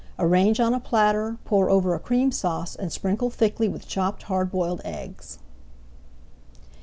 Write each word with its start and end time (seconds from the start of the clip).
Arrange 0.17 0.59
on 0.59 0.73
a 0.73 0.79
platter, 0.79 1.37
pour 1.45 1.69
over 1.69 1.93
a 1.93 1.99
Cream 1.99 2.31
Sauce 2.31 2.75
and 2.75 2.91
sprinkle 2.91 3.29
thickly 3.29 3.67
with 3.69 3.87
chopped 3.87 4.23
hard 4.23 4.49
boiled 4.49 4.81
eggs. 4.83 5.37